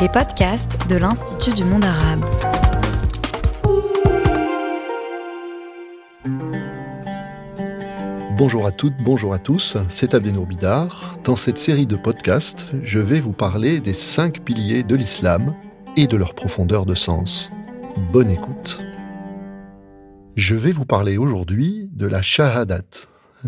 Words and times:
les 0.00 0.08
podcasts 0.10 0.76
de 0.90 0.96
l'Institut 0.96 1.54
du 1.54 1.64
monde 1.64 1.84
arabe. 1.84 2.22
Bonjour 8.36 8.66
à 8.66 8.72
toutes, 8.72 8.96
bonjour 9.02 9.32
à 9.32 9.38
tous, 9.38 9.78
c'est 9.88 10.12
Abdenour 10.12 10.46
Bidar. 10.46 11.16
Dans 11.24 11.36
cette 11.36 11.56
série 11.56 11.86
de 11.86 11.96
podcasts, 11.96 12.66
je 12.82 12.98
vais 12.98 13.20
vous 13.20 13.32
parler 13.32 13.80
des 13.80 13.94
cinq 13.94 14.40
piliers 14.40 14.82
de 14.82 14.94
l'islam 14.94 15.54
et 15.96 16.06
de 16.06 16.16
leur 16.18 16.34
profondeur 16.34 16.84
de 16.84 16.94
sens. 16.94 17.50
Bonne 18.12 18.30
écoute. 18.30 18.82
Je 20.36 20.54
vais 20.54 20.72
vous 20.72 20.84
parler 20.84 21.16
aujourd'hui 21.16 21.88
de 21.94 22.06
la 22.06 22.20
shahadat, 22.20 22.82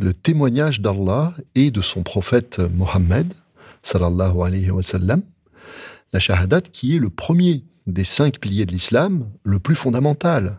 le 0.00 0.14
témoignage 0.14 0.80
d'Allah 0.80 1.34
et 1.54 1.70
de 1.70 1.82
son 1.82 2.02
prophète 2.02 2.58
Mohammed, 2.74 3.34
sallallahu 3.82 4.40
alayhi 4.40 4.70
wa 4.70 4.82
sallam, 4.82 5.22
la 6.12 6.20
shahadat 6.20 6.62
qui 6.62 6.96
est 6.96 6.98
le 6.98 7.10
premier 7.10 7.64
des 7.86 8.04
cinq 8.04 8.38
piliers 8.38 8.66
de 8.66 8.72
l'islam, 8.72 9.30
le 9.44 9.58
plus 9.58 9.74
fondamental, 9.74 10.58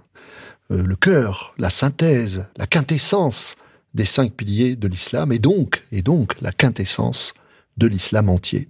euh, 0.71 0.83
le 0.83 0.95
cœur, 0.95 1.53
la 1.57 1.69
synthèse, 1.69 2.47
la 2.57 2.67
quintessence 2.67 3.55
des 3.93 4.05
cinq 4.05 4.33
piliers 4.33 4.75
de 4.75 4.87
l'islam 4.87 5.31
et 5.31 5.39
donc, 5.39 5.83
et 5.91 6.01
donc 6.01 6.39
la 6.41 6.51
quintessence 6.51 7.33
de 7.77 7.87
l'islam 7.87 8.29
entier. 8.29 8.69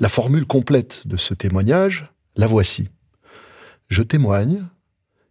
La 0.00 0.08
formule 0.08 0.46
complète 0.46 1.06
de 1.06 1.16
ce 1.16 1.34
témoignage, 1.34 2.10
la 2.36 2.46
voici. 2.46 2.88
Je 3.88 4.02
témoigne 4.02 4.64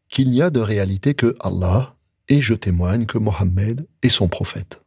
qu'il 0.09 0.29
n'y 0.29 0.41
a 0.41 0.49
de 0.49 0.59
réalité 0.59 1.13
que 1.15 1.35
Allah 1.39 1.95
et 2.27 2.41
je 2.41 2.53
témoigne 2.53 3.05
que 3.05 3.17
Mohammed 3.17 3.87
est 4.03 4.09
son 4.09 4.27
prophète. 4.27 4.81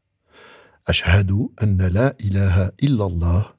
Ashhadu 0.87 1.49
anna 1.57 1.89
la 1.89 2.15
ilaha 2.21 2.71
illallah 2.79 3.54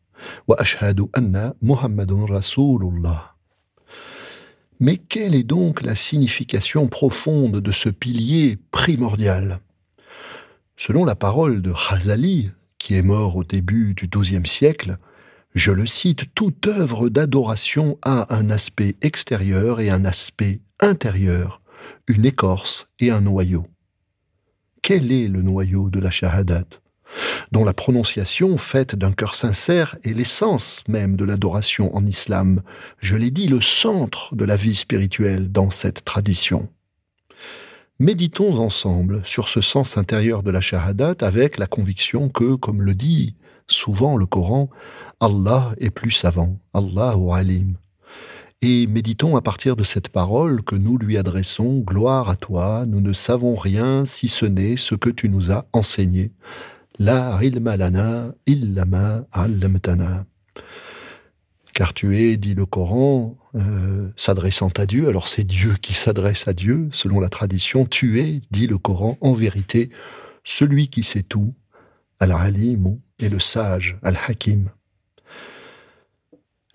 Mais 4.79 4.97
quelle 4.97 5.35
est 5.35 5.43
donc 5.43 5.81
la 5.81 5.95
signification 5.95 6.87
profonde 6.87 7.61
de 7.61 7.71
ce 7.71 7.89
pilier 7.89 8.57
primordial? 8.71 9.59
Selon 10.77 11.05
la 11.05 11.15
parole 11.15 11.61
de 11.61 11.71
Khazali, 11.71 12.51
qui 12.77 12.95
est 12.95 13.01
mort 13.01 13.37
au 13.37 13.43
début 13.43 13.93
du 13.93 14.07
XIIe 14.07 14.45
siècle, 14.45 14.97
je 15.53 15.71
le 15.71 15.85
cite, 15.85 16.35
toute 16.35 16.67
œuvre 16.67 17.07
d'adoration 17.07 17.97
a 18.01 18.35
un 18.35 18.49
aspect 18.49 18.97
extérieur 19.01 19.79
et 19.79 19.89
un 19.89 20.03
aspect 20.03 20.59
intérieur, 20.81 21.61
une 22.07 22.25
écorce 22.25 22.89
et 22.99 23.09
un 23.09 23.21
noyau. 23.21 23.65
Quel 24.81 25.11
est 25.13 25.29
le 25.29 25.41
noyau 25.41 25.89
de 25.89 25.99
la 25.99 26.11
shahadat? 26.11 26.65
Dont 27.51 27.63
la 27.63 27.73
prononciation 27.73 28.57
faite 28.57 28.95
d'un 28.95 29.11
cœur 29.11 29.35
sincère 29.35 29.97
est 30.03 30.13
l'essence 30.13 30.83
même 30.87 31.15
de 31.15 31.25
l'adoration 31.25 31.95
en 31.95 32.05
islam, 32.05 32.61
je 32.99 33.15
l'ai 33.15 33.31
dit, 33.31 33.47
le 33.47 33.61
centre 33.61 34.35
de 34.35 34.45
la 34.45 34.55
vie 34.55 34.75
spirituelle 34.75 35.51
dans 35.51 35.69
cette 35.69 36.03
tradition. 36.05 36.69
Méditons 37.99 38.59
ensemble 38.59 39.21
sur 39.23 39.47
ce 39.47 39.61
sens 39.61 39.97
intérieur 39.97 40.43
de 40.43 40.51
la 40.51 40.59
shahadat 40.59 41.15
avec 41.21 41.57
la 41.57 41.67
conviction 41.67 42.27
que, 42.29 42.55
comme 42.55 42.81
le 42.81 42.93
dit 42.93 43.35
souvent 43.67 44.17
le 44.17 44.25
Coran, 44.25 44.69
Allah 45.19 45.73
est 45.79 45.89
plus 45.89 46.11
savant, 46.11 46.59
Allah 46.73 47.17
ou 47.17 47.33
alim. 47.33 47.77
Et 48.61 48.87
méditons 48.87 49.35
à 49.35 49.41
partir 49.41 49.75
de 49.75 49.83
cette 49.83 50.09
parole 50.09 50.63
que 50.63 50.75
nous 50.75 50.97
lui 50.97 51.17
adressons, 51.17 51.79
Gloire 51.79 52.29
à 52.29 52.35
toi, 52.35 52.85
nous 52.87 53.01
ne 53.01 53.13
savons 53.13 53.55
rien 53.55 54.05
si 54.05 54.27
ce 54.27 54.45
n'est 54.45 54.77
ce 54.77 54.95
que 54.95 55.09
tu 55.09 55.29
nous 55.29 55.51
as 55.51 55.65
enseigné. 55.73 56.31
La 56.97 57.39
ilma 57.43 57.75
lana 57.75 58.33
illama 58.47 59.25
allamtana. 59.33 60.25
Car 61.73 61.93
tu 61.93 62.17
es, 62.17 62.37
dit 62.37 62.53
le 62.53 62.65
Coran, 62.65 63.37
euh, 63.55 64.09
s'adressant 64.15 64.69
à 64.77 64.85
Dieu, 64.85 65.09
alors 65.09 65.27
c'est 65.27 65.43
Dieu 65.43 65.75
qui 65.81 65.93
s'adresse 65.93 66.47
à 66.47 66.53
Dieu, 66.53 66.87
selon 66.93 67.19
la 67.19 67.27
tradition, 67.27 67.85
tu 67.85 68.21
es, 68.21 68.39
dit 68.49 68.67
le 68.67 68.77
Coran, 68.77 69.17
en 69.19 69.33
vérité, 69.33 69.89
celui 70.45 70.87
qui 70.87 71.03
sait 71.03 71.23
tout, 71.23 71.53
al-alim 72.21 72.97
et 73.19 73.27
le 73.27 73.41
sage, 73.41 73.97
al-hakim. 74.01 74.69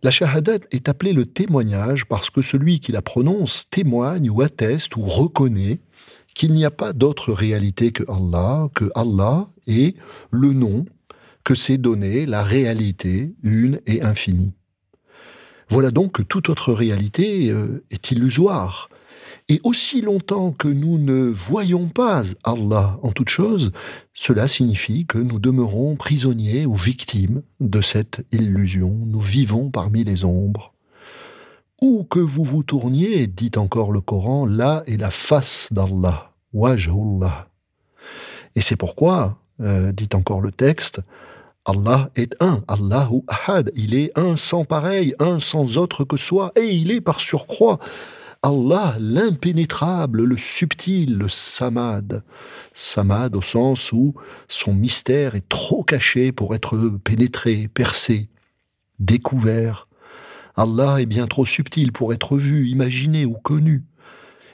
La 0.03 0.11
shahadat 0.11 0.59
est 0.71 0.91
appelée 0.91 1.15
le 1.15 1.25
témoignage 1.25 2.07
parce 2.07 2.29
que 2.29 2.43
celui 2.43 2.81
qui 2.81 2.93
la 2.93 3.03
prononce 3.03 3.71
témoigne 3.71 4.29
ou 4.29 4.43
atteste 4.43 4.97
ou 4.97 5.03
reconnaît 5.03 5.81
qu'il 6.35 6.55
n'y 6.55 6.65
a 6.65 6.71
pas 6.71 6.93
d'autre 6.93 7.33
réalité 7.33 7.93
que 7.93 8.05
Allah, 8.09 8.69
que 8.75 8.91
Allah 8.95 9.49
est 9.67 9.97
le 10.31 10.53
nom 10.53 10.85
que 11.45 11.55
s'est 11.55 11.79
donné 11.79 12.27
la 12.27 12.43
réalité 12.43 13.35
une 13.43 13.81
et 13.87 14.03
infinie. 14.03 14.53
Voilà 15.69 15.91
donc 15.91 16.13
que 16.13 16.23
toute 16.23 16.49
autre 16.49 16.73
réalité 16.73 17.51
euh, 17.51 17.85
est 17.91 18.11
illusoire. 18.11 18.91
Et 19.49 19.61
aussi 19.65 20.01
longtemps 20.01 20.53
que 20.53 20.69
nous 20.69 20.99
ne 20.99 21.25
voyons 21.25 21.89
pas 21.89 22.23
Allah 22.45 22.99
en 23.03 23.11
toute 23.11 23.31
chose, 23.31 23.73
cela 24.15 24.47
signifie 24.47 25.07
que 25.07 25.19
nous 25.19 25.41
demeurons 25.41 25.97
prisonniers 25.97 26.67
ou 26.67 26.75
victimes 26.75 27.43
de 27.59 27.81
cette 27.81 28.25
illusion. 28.31 28.97
Nous 29.07 29.21
vivons 29.21 29.71
parmi 29.71 30.05
les 30.05 30.25
ombres. 30.25 30.73
Où 31.81 32.05
que 32.05 32.19
vous 32.19 32.45
vous 32.45 32.63
tourniez, 32.63 33.27
dit 33.27 33.53
encore 33.57 33.93
le 33.93 34.01
Coran, 34.01 34.47
là 34.47 34.83
est 34.87 34.97
la 34.97 35.11
face 35.11 35.69
d'Allah, 35.73 36.33
wajhullah. 36.53 37.49
Et 38.55 38.61
c'est 38.61 38.77
pourquoi, 38.77 39.39
euh, 39.61 39.93
dit 39.93 40.09
encore 40.15 40.41
le 40.41 40.53
texte, 40.53 41.01
Allah 41.65 42.11
est 42.17 42.35
un, 42.41 42.63
Allahu 42.69 43.23
Ahad, 43.29 43.71
il 43.77 43.95
est 43.95 44.19
un 44.19 44.37
sans 44.37 44.65
pareil, 44.65 45.15
un 45.19 45.41
sans 45.41 45.77
autre 45.77 46.05
que 46.05 46.17
soi, 46.17 46.53
et 46.57 46.67
il 46.67 46.91
est 46.91 47.01
par 47.01 47.21
surcroît 47.21 47.79
Allah 48.43 48.95
l'impénétrable, 48.99 50.25
le 50.25 50.39
subtil, 50.39 51.19
le 51.19 51.29
samad. 51.29 52.23
Samad 52.73 53.37
au 53.37 53.43
sens 53.43 53.93
où 53.93 54.15
son 54.49 54.73
mystère 54.73 55.35
est 55.35 55.47
trop 55.49 55.85
caché 55.85 56.33
pour 56.33 56.55
être 56.55 56.77
pénétré, 57.05 57.69
percé, 57.69 58.31
découvert. 58.99 59.89
Allah 60.61 61.01
est 61.01 61.07
bien 61.07 61.27
trop 61.27 61.47
subtil 61.47 61.91
pour 61.91 62.13
être 62.13 62.37
vu, 62.37 62.69
imaginé 62.69 63.25
ou 63.25 63.33
connu. 63.33 63.83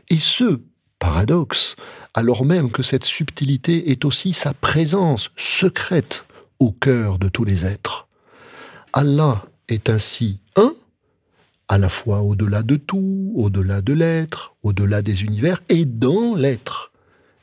Et 0.08 0.20
ce, 0.20 0.60
paradoxe, 1.00 1.74
alors 2.14 2.44
même 2.44 2.70
que 2.70 2.84
cette 2.84 3.02
subtilité 3.02 3.90
est 3.90 4.04
aussi 4.04 4.32
sa 4.32 4.54
présence 4.54 5.32
secrète 5.36 6.24
au 6.60 6.70
cœur 6.70 7.18
de 7.18 7.28
tous 7.28 7.42
les 7.44 7.66
êtres. 7.66 8.06
Allah 8.92 9.46
est 9.66 9.90
ainsi 9.90 10.38
un, 10.54 10.74
à 11.68 11.76
la 11.76 11.88
fois 11.88 12.20
au-delà 12.20 12.62
de 12.62 12.76
tout, 12.76 13.32
au-delà 13.34 13.82
de 13.82 13.92
l'être, 13.92 14.54
au-delà 14.62 15.02
des 15.02 15.24
univers, 15.24 15.60
et 15.68 15.86
dans 15.86 16.36
l'être, 16.36 16.92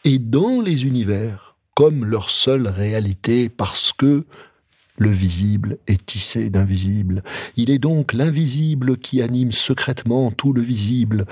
et 0.06 0.20
dans 0.20 0.62
les 0.62 0.86
univers, 0.86 1.58
comme 1.76 2.06
leur 2.06 2.30
seule 2.30 2.70
réalité, 2.70 3.50
parce 3.50 3.92
que 3.92 4.24
le 4.98 5.10
visible 5.10 5.78
est 5.88 6.06
tissé 6.06 6.50
d'invisible. 6.50 7.24
Il 7.56 7.70
est 7.70 7.80
donc 7.80 8.14
l'invisible 8.14 8.98
qui 8.98 9.22
anime 9.22 9.52
secrètement 9.52 10.32
tout 10.32 10.54
le 10.54 10.62
visible, 10.62 11.26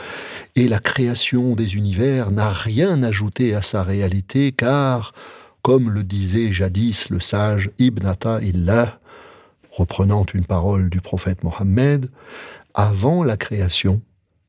et 0.56 0.68
la 0.68 0.80
création 0.80 1.56
des 1.56 1.76
univers 1.76 2.32
n'a 2.32 2.52
rien 2.52 3.04
ajouté 3.04 3.54
à 3.54 3.62
sa 3.62 3.84
réalité, 3.84 4.52
car 4.52 5.14
comme 5.62 5.92
le 5.92 6.04
disait 6.04 6.52
jadis 6.52 7.10
le 7.10 7.20
sage 7.20 7.70
Ibn 7.78 8.14
Illah, 8.42 9.00
reprenant 9.70 10.26
une 10.34 10.46
parole 10.46 10.90
du 10.90 11.02
prophète 11.02 11.44
Mohammed, 11.44 12.10
avant 12.74 13.24
la 13.24 13.38
création, 13.38 14.02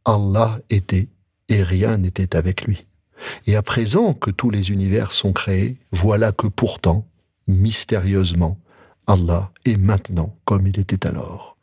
Allah 0.05 0.61
était 0.71 1.09
et 1.49 1.63
rien 1.63 1.99
n'était 1.99 2.35
avec 2.35 2.63
lui. 2.63 2.89
Et 3.47 3.57
à 3.57 3.63
présent 3.63 4.15
que 4.15 4.31
tous 4.31 4.51
les 4.51 4.71
univers 4.71 5.13
sont 5.13 5.33
créés, 5.33 5.79
voilà 5.93 6.33
que 6.33 6.47
pourtant, 6.47 7.07
mystérieusement, 7.47 8.59
Allah 9.07 9.51
est 9.65 9.77
maintenant 9.77 10.37
comme 10.45 10.67
il 10.67 10.79
était 10.79 11.07
alors. 11.07 11.57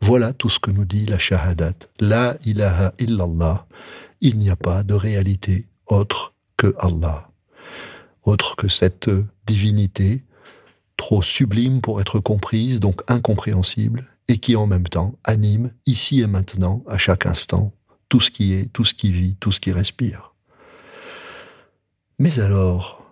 Voilà 0.00 0.32
tout 0.32 0.48
ce 0.48 0.58
que 0.58 0.70
nous 0.70 0.84
dit 0.84 1.06
la 1.06 1.18
Shahadat. 1.18 1.74
La 2.00 2.36
ilaha 2.44 2.92
illallah. 2.98 3.66
Il 4.20 4.38
n'y 4.38 4.50
a 4.50 4.56
pas 4.56 4.82
de 4.82 4.94
réalité 4.94 5.66
autre 5.86 6.34
que 6.56 6.74
Allah 6.78 7.28
autre 8.28 8.56
que 8.56 8.68
cette 8.68 9.10
divinité, 9.46 10.24
trop 10.96 11.22
sublime 11.22 11.80
pour 11.80 12.00
être 12.00 12.20
comprise, 12.20 12.80
donc 12.80 13.02
incompréhensible, 13.08 14.06
et 14.28 14.38
qui 14.38 14.56
en 14.56 14.66
même 14.66 14.86
temps 14.86 15.14
anime, 15.24 15.72
ici 15.86 16.20
et 16.20 16.26
maintenant, 16.26 16.84
à 16.86 16.98
chaque 16.98 17.26
instant, 17.26 17.72
tout 18.08 18.20
ce 18.20 18.30
qui 18.30 18.52
est, 18.52 18.72
tout 18.72 18.84
ce 18.84 18.94
qui 18.94 19.10
vit, 19.10 19.36
tout 19.40 19.52
ce 19.52 19.60
qui 19.60 19.72
respire. 19.72 20.34
Mais 22.18 22.40
alors, 22.40 23.02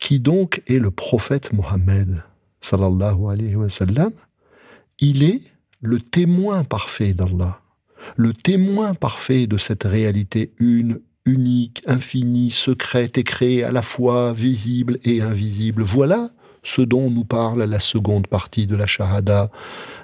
qui 0.00 0.20
donc 0.20 0.62
est 0.66 0.78
le 0.78 0.90
prophète 0.90 1.52
Mohammed? 1.52 2.22
Sallallahu 2.60 3.28
alayhi 3.30 3.56
wa 3.56 3.70
sallam 3.70 4.12
Il 4.98 5.22
est 5.22 5.42
le 5.80 6.00
témoin 6.00 6.64
parfait 6.64 7.14
d'Allah, 7.14 7.60
le 8.16 8.32
témoin 8.32 8.94
parfait 8.94 9.46
de 9.46 9.56
cette 9.56 9.84
réalité 9.84 10.52
une, 10.58 11.00
unique, 11.24 11.82
infinie, 11.86 12.50
secrète 12.50 13.18
et 13.18 13.24
créée 13.24 13.64
à 13.64 13.72
la 13.72 13.82
fois 13.82 14.32
visible 14.32 14.98
et 15.04 15.22
invisible. 15.22 15.82
Voilà 15.82 16.30
ce 16.62 16.82
dont 16.82 17.10
nous 17.10 17.24
parle 17.24 17.62
la 17.62 17.80
seconde 17.80 18.26
partie 18.26 18.66
de 18.66 18.76
la 18.76 18.86
Shahada, 18.86 19.50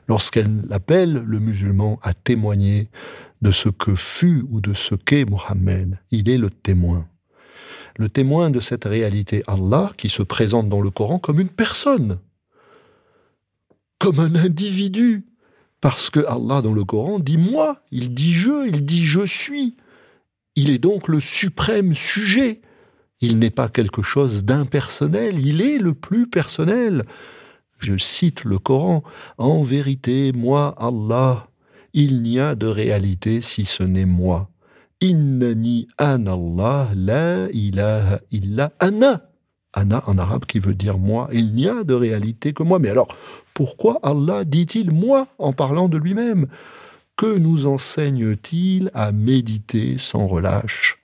lorsqu'elle 0.09 0.63
appelle 0.71 1.13
le 1.13 1.39
musulman 1.39 1.99
à 2.03 2.15
témoigner 2.15 2.89
de 3.43 3.51
ce 3.51 3.69
que 3.69 3.95
fut 3.95 4.45
ou 4.51 4.61
de 4.61 4.75
ce 4.75 4.95
qu'est 4.95 5.25
Mohammed. 5.25 5.99
Il 6.11 6.31
est 6.31 6.39
le 6.39 6.51
témoin. 6.51 7.07
Le 7.99 8.09
témoin 8.09 8.51
de 8.51 8.61
cette 8.61 8.85
réalité 8.85 9.43
Allah 9.47 9.93
qui 9.97 10.09
se 10.09 10.23
présente 10.23 10.69
dans 10.69 10.81
le 10.81 10.91
Coran 10.91 11.19
comme 11.19 11.41
une 11.41 11.49
personne, 11.49 12.19
comme 13.99 14.21
un 14.21 14.35
individu. 14.35 15.27
Parce 15.81 16.11
que 16.11 16.21
Allah 16.27 16.63
dans 16.63 16.73
le 16.73 16.85
Coran 16.85 17.19
dit 17.19 17.37
moi, 17.37 17.83
il 17.91 18.15
dit 18.15 18.33
je, 18.33 18.67
il 18.67 18.85
dit 18.85 19.05
je 19.05 19.25
suis. 19.25 19.77
Il 20.55 20.71
est 20.71 20.79
donc 20.79 21.09
le 21.09 21.21
suprême 21.21 21.95
sujet. 21.95 22.61
Il 23.21 23.39
n'est 23.39 23.51
pas 23.51 23.69
quelque 23.69 24.03
chose 24.03 24.45
d'impersonnel, 24.45 25.45
il 25.45 25.63
est 25.63 25.79
le 25.79 25.95
plus 25.95 26.29
personnel. 26.29 27.05
Je 27.79 27.97
cite 27.99 28.45
le 28.45 28.59
Coran, 28.59 29.03
En 29.39 29.63
vérité, 29.63 30.33
moi, 30.33 30.75
Allah, 30.79 31.49
il 31.93 32.23
n'y 32.23 32.41
a 32.41 32.55
de 32.55 32.67
réalité 32.67 33.43
si 33.43 33.65
ce 33.67 33.83
n'est 33.83 34.07
moi. 34.07 34.51
Innani 35.01 35.89
an 35.99 36.27
Allah, 36.27 36.89
la 36.95 37.51
ilaha 37.53 38.21
illa 38.31 38.73
ana. 38.81 39.31
Ana 39.75 40.03
en 40.07 40.17
arabe 40.17 40.47
qui 40.47 40.59
veut 40.59 40.75
dire 40.75 40.99
moi. 40.99 41.29
Il 41.33 41.55
n'y 41.55 41.69
a 41.69 41.85
de 41.85 41.93
réalité 41.93 42.55
que 42.55 42.63
moi. 42.63 42.79
Mais 42.79 42.89
alors, 42.89 43.09
pourquoi 43.57 43.99
Allah 44.03 44.45
dit-il 44.45 44.91
moi 44.91 45.29
en 45.39 45.55
parlant 45.55 45.89
de 45.89 45.97
lui-même 45.97 46.47
Que 47.17 47.39
nous 47.39 47.65
enseigne-t-il 47.65 48.91
à 48.93 49.13
méditer 49.13 49.97
sans 49.97 50.27
relâche? 50.27 50.99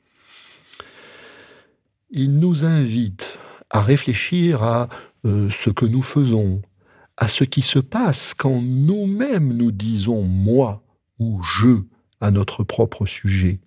Il 2.11 2.39
nous 2.39 2.67
invite 2.67 3.39
à 3.71 3.81
réfléchir 3.81 4.63
à 4.63 4.91
euh, 5.25 5.49
ce 5.51 5.71
que 5.71 5.87
nous 5.87 6.03
faisons, 6.03 6.61
à 7.17 7.27
ce 7.27 7.45
qui 7.45 7.63
se 7.63 7.79
passe 7.79 8.35
quand 8.35 8.61
nous-mêmes 8.61 9.55
nous 9.55 9.73
disons 9.73 10.21
moi 10.21 10.83
ou 11.19 11.43
je 11.43 11.81
à 12.21 12.31
notre 12.31 12.65
propre 12.65 13.07
sujet. 13.07 13.61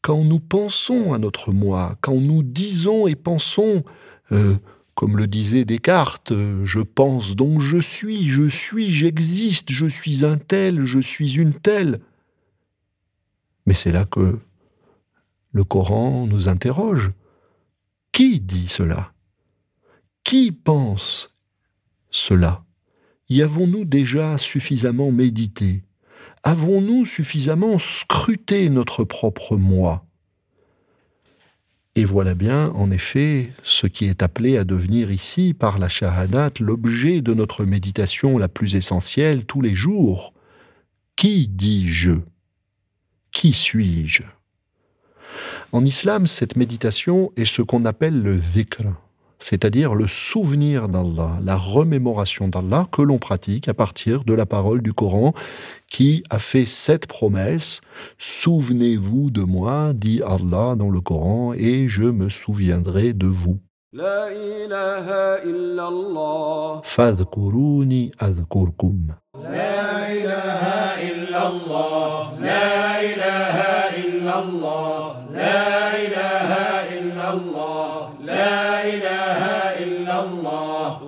Quand 0.00 0.24
nous 0.24 0.40
pensons 0.40 1.12
à 1.12 1.18
notre 1.18 1.52
moi, 1.52 1.96
quand 2.00 2.16
nous 2.16 2.42
disons 2.42 3.06
et 3.06 3.16
pensons, 3.16 3.84
euh, 4.32 4.56
comme 4.94 5.16
le 5.16 5.26
disait 5.26 5.64
Descartes, 5.64 6.32
euh, 6.32 6.64
je 6.64 6.80
pense 6.80 7.34
donc 7.34 7.60
je 7.60 7.78
suis, 7.78 8.28
je 8.28 8.48
suis, 8.48 8.90
j'existe, 8.92 9.70
je 9.70 9.86
suis 9.86 10.24
un 10.24 10.36
tel, 10.36 10.84
je 10.84 10.98
suis 10.98 11.34
une 11.34 11.54
telle. 11.54 12.00
Mais 13.66 13.74
c'est 13.74 13.92
là 13.92 14.04
que 14.04 14.38
le 15.52 15.64
Coran 15.64 16.26
nous 16.26 16.48
interroge. 16.48 17.12
Qui 18.10 18.40
dit 18.40 18.68
cela? 18.68 19.12
Qui 20.24 20.52
pense 20.52 21.34
cela? 22.10 22.64
Y 23.28 23.42
avons-nous 23.42 23.84
déjà 23.84 24.36
suffisamment 24.36 25.10
médité? 25.10 25.84
Avons-nous 26.42 27.06
suffisamment 27.06 27.78
scruté 27.78 28.68
notre 28.68 29.04
propre 29.04 29.56
moi? 29.56 30.04
Et 31.94 32.06
voilà 32.06 32.34
bien, 32.34 32.70
en 32.70 32.90
effet, 32.90 33.52
ce 33.64 33.86
qui 33.86 34.06
est 34.06 34.22
appelé 34.22 34.56
à 34.56 34.64
devenir 34.64 35.10
ici, 35.10 35.52
par 35.52 35.78
la 35.78 35.90
shahadat, 35.90 36.52
l'objet 36.60 37.20
de 37.20 37.34
notre 37.34 37.66
méditation 37.66 38.38
la 38.38 38.48
plus 38.48 38.76
essentielle 38.76 39.44
tous 39.44 39.60
les 39.60 39.74
jours. 39.74 40.32
Qui 41.16 41.48
dis-je? 41.48 42.12
Qui 43.30 43.52
suis-je? 43.52 44.22
En 45.72 45.84
islam, 45.84 46.26
cette 46.26 46.56
méditation 46.56 47.30
est 47.36 47.44
ce 47.44 47.60
qu'on 47.60 47.84
appelle 47.84 48.22
le 48.22 48.38
dhikr, 48.38 48.84
c'est-à-dire 49.42 49.96
le 49.96 50.06
souvenir 50.06 50.88
d'Allah, 50.88 51.40
la 51.42 51.56
remémoration 51.56 52.46
d'Allah 52.46 52.86
que 52.92 53.02
l'on 53.02 53.18
pratique 53.18 53.68
à 53.68 53.74
partir 53.74 54.22
de 54.22 54.34
la 54.34 54.46
parole 54.46 54.82
du 54.82 54.92
Coran 54.92 55.34
qui 55.88 56.22
a 56.30 56.38
fait 56.38 56.64
cette 56.64 57.06
promesse. 57.06 57.80
Souvenez-vous 58.18 59.30
de 59.30 59.42
moi, 59.42 59.94
dit 59.94 60.22
Allah 60.24 60.76
dans 60.76 60.90
le 60.90 61.00
Coran, 61.00 61.54
et 61.54 61.88
je 61.88 62.04
me 62.04 62.30
souviendrai 62.30 63.14
de 63.14 63.26
vous. 63.26 63.58
La 63.92 64.32
ilaha 70.14 71.02
illallah, 71.04 72.32
la 72.40 73.04
ilaha 73.04 73.41
لا 78.24 78.84
إله 78.84 79.40
إلا 79.84 80.24
الله. 80.24 80.98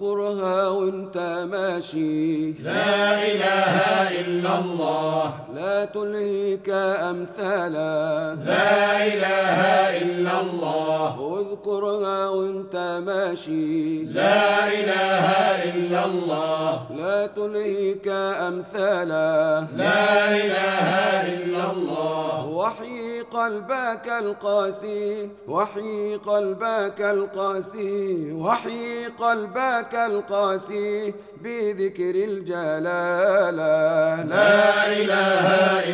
اذكرها 0.00 0.68
وانت 0.68 1.18
ماشي. 1.50 2.52
لا 2.52 3.22
إله 3.30 3.74
إلا 4.20 4.58
الله. 4.58 5.34
لا 5.54 5.84
تلهيك 5.84 6.68
أمثالا. 7.10 8.34
لا 8.44 9.06
إله 9.06 9.60
إلا 10.02 10.40
الله. 10.40 11.12
اذكرها 11.40 12.28
وانت 12.28 12.76
ماشي. 13.06 14.04
لا 14.04 14.68
إله 14.68 15.26
إلا 15.70 16.04
الله. 16.04 16.72
لا 16.96 17.26
تلهيك 17.26 18.08
أمثالا. 18.48 19.66
لا 19.76 20.36
إله 20.42 20.88
إلا 21.34 21.62
الله. 21.72 22.46
وحي 22.46 23.19
قلبك 23.31 24.07
القاسي 24.07 25.29
وحي 25.47 26.15
قلبك 26.15 27.01
القاسي 27.01 28.31
وحي 28.31 29.05
قلبك 29.05 29.95
القاسي 29.95 31.13
بذكر 31.43 32.15
الجلالة 32.29 34.23
لا 34.23 34.87
إله 35.01 35.45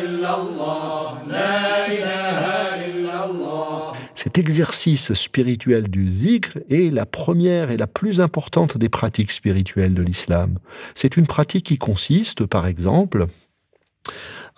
إلا 0.02 0.40
الله 0.40 1.22
لا 1.26 1.86
إله 1.86 2.40
إلا 2.86 3.24
الله 3.24 3.92
Cet 4.14 4.38
exercice 4.38 5.14
spirituel 5.14 5.88
du 5.88 6.06
zikr 6.06 6.58
est 6.70 6.94
la 6.94 7.06
première 7.06 7.72
et 7.72 7.76
la 7.76 7.88
plus 7.88 8.20
importante 8.20 8.78
des 8.78 8.88
pratiques 8.88 9.32
spirituelles 9.32 9.94
de 9.94 10.02
l'islam. 10.02 10.58
C'est 10.94 11.16
une 11.16 11.26
pratique 11.26 11.66
qui 11.66 11.76
consiste, 11.76 12.46
par 12.46 12.68
exemple, 12.68 13.26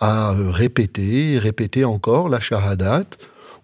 à 0.00 0.32
répéter, 0.32 1.38
répéter 1.38 1.84
encore 1.84 2.28
la 2.28 2.40
shahadat, 2.40 3.04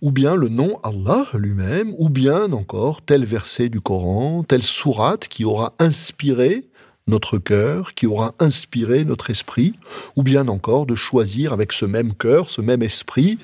ou 0.02 0.12
bien 0.12 0.36
le 0.36 0.48
nom 0.48 0.78
Allah 0.82 1.26
lui-même, 1.34 1.94
ou 1.98 2.10
bien 2.10 2.52
encore 2.52 3.00
tel 3.02 3.24
verset 3.24 3.70
du 3.70 3.80
Coran, 3.80 4.44
telle 4.46 4.62
sourate 4.62 5.28
qui 5.28 5.44
aura 5.44 5.74
inspiré 5.78 6.66
notre 7.06 7.38
cœur, 7.38 7.94
qui 7.94 8.06
aura 8.06 8.34
inspiré 8.38 9.04
notre 9.04 9.30
esprit, 9.30 9.74
ou 10.16 10.22
bien 10.22 10.48
encore 10.48 10.86
de 10.86 10.94
choisir 10.94 11.52
avec 11.52 11.72
ce 11.72 11.86
même 11.86 12.14
cœur, 12.14 12.50
ce 12.50 12.60
même 12.60 12.82
esprit, 12.82 13.38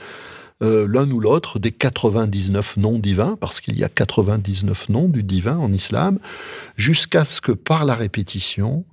euh, 0.63 0.87
l'un 0.89 1.11
ou 1.11 1.19
l'autre 1.19 1.59
des 1.59 1.73
99 1.73 2.77
noms 2.77 2.99
divins, 2.99 3.37
parce 3.41 3.61
qu'il 3.61 3.77
y 3.77 3.85
a 3.85 3.89
99 3.89 4.89
noms 4.91 5.09
du 5.09 5.23
divin 5.23 5.57
en 5.57 5.73
islam, 5.73 6.19
jusqu'à 6.77 7.25
ce 7.25 7.41
que 7.41 7.53
par 7.53 7.85
la 7.85 7.95
répétition, 7.95 8.85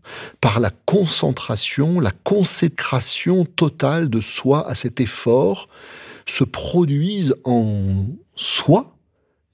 par 0.42 0.60
la 0.60 0.72
concentration, 0.86 2.00
la 2.00 2.12
consécration 2.12 3.46
totale 3.46 4.10
de 4.10 4.22
soi 4.22 4.68
à 4.68 4.74
cet 4.74 5.00
effort, 5.00 5.70
se 6.26 6.44
produise 6.44 7.36
en 7.44 8.06
soi 8.36 8.96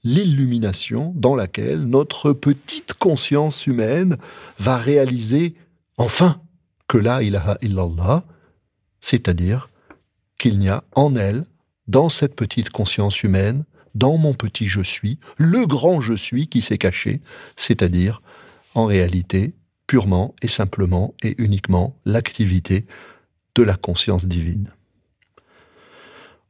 l'illumination 0.04 1.12
dans 1.16 1.34
laquelle 1.34 1.84
notre 1.84 2.32
petite 2.32 2.94
conscience 2.94 3.66
humaine 3.66 4.16
va 4.58 4.76
réaliser 4.76 5.54
enfin 5.96 6.40
que 6.86 6.98
la 6.98 7.22
ilaha 7.22 7.58
illallah, 7.60 8.24
c'est-à-dire 9.00 9.68
qu'il 10.38 10.58
n'y 10.58 10.68
a 10.68 10.84
en 10.94 11.16
elle, 11.16 11.44
dans 11.88 12.08
cette 12.08 12.34
petite 12.34 12.70
conscience 12.70 13.22
humaine, 13.22 13.64
dans 13.94 14.18
mon 14.18 14.34
petit 14.34 14.68
je 14.68 14.82
suis, 14.82 15.18
le 15.38 15.66
grand 15.66 16.00
je 16.00 16.14
suis 16.14 16.48
qui 16.48 16.62
s'est 16.62 16.78
caché, 16.78 17.22
c'est-à-dire 17.56 18.22
en 18.74 18.84
réalité 18.84 19.54
purement 19.86 20.34
et 20.42 20.48
simplement 20.48 21.14
et 21.22 21.34
uniquement 21.38 21.96
l'activité 22.04 22.86
de 23.54 23.62
la 23.62 23.74
conscience 23.74 24.26
divine. 24.26 24.70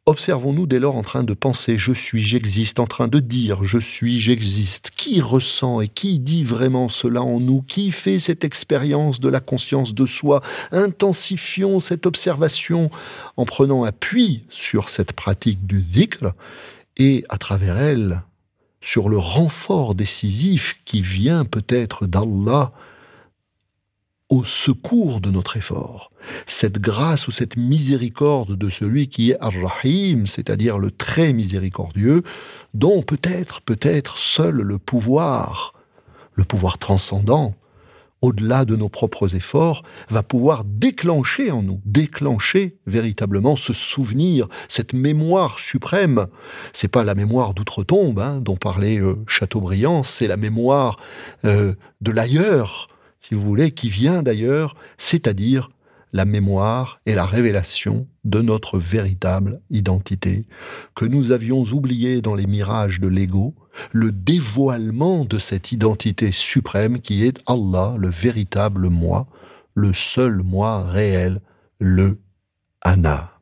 Observons-nous 0.09 0.69
dès 0.69 0.79
lors 0.79 0.95
en 0.95 1.03
train 1.03 1.25
de 1.25 1.35
penser 1.35 1.79
je 1.79 1.91
suis, 1.91 2.23
j'existe, 2.23 2.79
en 2.79 2.87
train 2.87 3.09
de 3.09 3.19
dire 3.19 3.65
je 3.65 3.79
suis, 3.79 4.21
j'existe. 4.21 4.93
Qui 4.97 5.21
ressent 5.21 5.81
et 5.81 5.89
qui 5.89 6.21
dit 6.21 6.45
vraiment 6.45 6.89
cela 6.89 7.23
en 7.23 7.41
nous? 7.41 7.63
Qui 7.63 7.91
fait 7.91 8.21
cette 8.21 8.45
expérience 8.45 9.19
de 9.19 9.29
la 9.29 9.41
conscience 9.41 9.95
de 9.95 10.07
soi? 10.07 10.43
Intensifions 10.71 11.81
cette 11.81 12.07
observation 12.07 12.89
en 13.37 13.45
prenant 13.47 13.83
appui 13.83 14.45
sur 14.49 14.91
cette 14.91 15.11
pratique 15.11 15.67
du 15.67 15.83
dhikr 15.83 16.35
et 16.97 17.25
à 17.29 17.37
travers 17.37 17.77
elle 17.77 18.23
sur 18.81 19.09
le 19.09 19.19
renfort 19.19 19.97
décisif 19.97 20.81
qui 20.85 21.01
vient 21.01 21.45
peut-être 21.45 22.07
d'Allah 22.07 22.71
au 24.29 24.45
secours 24.45 25.21
de 25.21 25.31
notre 25.31 25.57
effort. 25.57 26.11
Cette 26.47 26.81
grâce 26.81 27.29
ou 27.29 27.31
cette 27.31 27.57
miséricorde 27.57 28.57
de 28.57 28.71
celui 28.71 29.09
qui 29.09 29.31
est 29.31 29.37
Ar-Rahim, 29.41 30.27
c'est-à-dire 30.27 30.79
le 30.79 30.91
très 30.91 31.33
miséricordieux, 31.33 32.23
dont 32.75 33.03
peut-être, 33.03 33.61
peut-être 33.61 34.19
seul 34.19 34.57
le 34.57 34.79
pouvoir, 34.79 35.75
le 36.35 36.45
pouvoir 36.45 36.79
transcendant, 36.79 37.55
au-delà 38.23 38.65
de 38.65 38.75
nos 38.75 38.89
propres 38.89 39.37
efforts, 39.37 39.83
va 40.09 40.23
pouvoir 40.23 40.65
déclencher 40.65 41.51
en 41.51 41.63
nous, 41.63 41.81
déclencher 41.85 42.77
véritablement 42.87 43.55
ce 43.55 43.73
souvenir, 43.73 44.49
cette 44.69 44.95
mémoire 44.95 45.59
suprême. 45.61 46.27
C'est 46.73 46.89
pas 46.89 47.05
la 47.05 47.15
mémoire 47.15 47.55
d'outre-tombe 47.55 48.19
hein, 48.19 48.41
dont 48.41 48.57
parlait 48.57 48.99
euh, 48.99 49.17
Chateaubriand, 49.29 50.03
c'est 50.03 50.27
la 50.27 50.37
mémoire 50.37 50.99
euh, 51.45 51.75
de 52.01 52.11
l'ailleurs, 52.11 52.89
si 53.27 53.35
vous 53.35 53.41
voulez, 53.41 53.73
qui 53.73 53.89
vient 53.89 54.23
d'ailleurs, 54.23 54.77
c'est-à-dire 54.99 55.71
la 56.13 56.25
mémoire 56.25 57.01
et 57.07 57.15
la 57.17 57.27
révélation 57.27 58.07
de 58.23 58.41
notre 58.41 58.79
véritable 58.79 59.61
identité, 59.69 60.47
que 60.95 61.07
nous 61.07 61.33
avions 61.33 61.63
oublié 61.65 62.23
dans 62.23 62.37
les 62.37 62.47
mirages 62.47 63.01
de 63.01 63.09
l'ego, 63.09 63.57
le 63.91 64.13
dévoilement 64.13 65.25
de 65.25 65.41
cette 65.41 65.73
identité 65.73 66.31
suprême 66.31 67.01
qui 67.01 67.25
est 67.25 67.41
Allah, 67.49 67.97
le 67.99 68.11
véritable 68.11 68.91
moi, 68.91 69.27
le 69.75 69.93
seul 69.93 70.43
moi 70.45 70.85
réel, 70.85 71.41
le 71.81 72.21
Anna. 72.81 73.36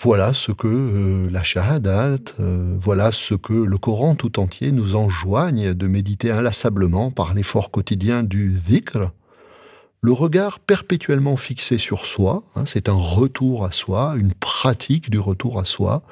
Voilà 0.00 0.32
ce 0.32 0.52
que 0.52 0.68
euh, 0.68 1.28
la 1.28 1.42
Shahadat, 1.42 2.18
euh, 2.38 2.76
voilà 2.80 3.10
ce 3.10 3.34
que 3.34 3.52
le 3.52 3.78
Coran 3.78 4.14
tout 4.14 4.38
entier 4.38 4.70
nous 4.70 4.94
enjoigne 4.94 5.74
de 5.74 5.86
méditer 5.88 6.30
inlassablement 6.30 7.10
par 7.10 7.34
l'effort 7.34 7.72
quotidien 7.72 8.22
du 8.22 8.50
dhikr, 8.50 9.10
le 10.00 10.12
regard 10.12 10.60
perpétuellement 10.60 11.36
fixé 11.36 11.78
sur 11.78 12.06
soi, 12.06 12.44
hein, 12.54 12.64
c'est 12.64 12.88
un 12.88 12.94
retour 12.94 13.64
à 13.64 13.72
soi, 13.72 14.14
une 14.16 14.34
pratique 14.34 15.10
du 15.10 15.18
retour 15.18 15.58
à 15.58 15.64
soi, 15.64 16.04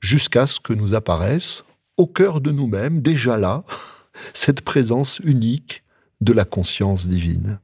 jusqu'à 0.00 0.46
ce 0.46 0.58
que 0.58 0.72
nous 0.72 0.94
apparaisse 0.94 1.64
au 1.98 2.06
cœur 2.06 2.40
de 2.40 2.50
nous-mêmes, 2.50 3.02
déjà 3.02 3.36
là, 3.36 3.64
cette 4.32 4.62
présence 4.62 5.20
unique 5.22 5.84
de 6.22 6.32
la 6.32 6.46
conscience 6.46 7.06
divine. 7.06 7.60